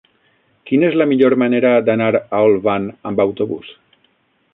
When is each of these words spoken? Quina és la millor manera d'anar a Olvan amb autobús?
Quina 0.69 0.87
és 0.93 0.95
la 1.01 1.05
millor 1.11 1.35
manera 1.41 1.73
d'anar 1.89 2.07
a 2.21 2.41
Olvan 2.47 2.89
amb 3.11 3.23
autobús? 3.27 3.71